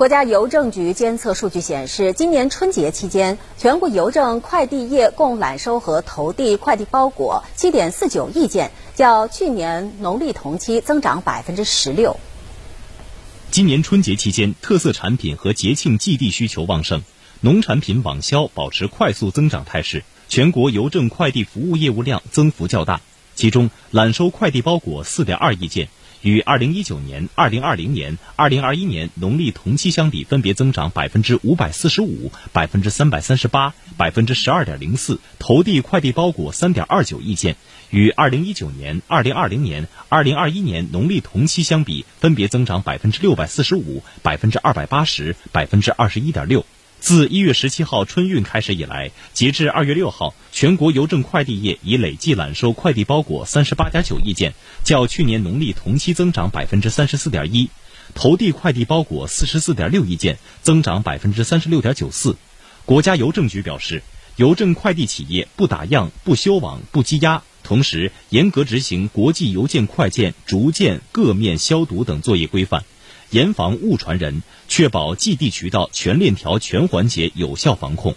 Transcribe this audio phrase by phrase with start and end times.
[0.00, 12.18] 国家邮政局监测数据显示，今年春节期间，全国邮政快递业共揽收和投递快递包裹七点四九亿件，较去年农历同期增长百分之十六。
[13.50, 17.02] 今年春节期间，特色产品和节庆寄递需求旺盛，
[17.42, 23.02] 农产品网销保持快速增长态势，全国邮政快递服务业务量增幅较大。
[23.34, 25.88] 其中，揽收快递包裹四点二亿件。
[26.22, 35.18] 与二零一九年、二零二零年、二零二一年农历同期相比，分别增长百分之五百四十五、百分之三百三十八、百分之十二点零四。
[35.38, 37.56] 投递快递包裹三点二九亿件，
[37.90, 46.66] 与二零一九年、二零二零年、二零二一年农历同期相比，分别增长百分之六百四十五、百分之二百八十、百分之二十一点六。
[47.00, 54.52] 自一月十七号春运开始以来，截至二月六号，全国邮政快递业已累计揽收快递包裹三十八点九亿件，
[54.84, 57.70] 较去年农历同期增长百分之三十四点一；
[58.14, 62.36] 投递快递包裹四十四点六亿件，增长百分之三十六点九四。
[62.84, 64.02] 国家邮政局表示，
[64.36, 72.84] 邮政快递企业不打样、不修网、不积压，同时严格执行国际邮件快件逐件各面消毒等作业规范。
[73.30, 78.14] 严防误传人，确保寄递渠道全链条全环节有效防控。